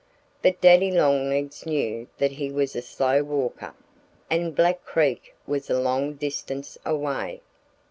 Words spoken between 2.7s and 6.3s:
a slow walker and Black Creek was a long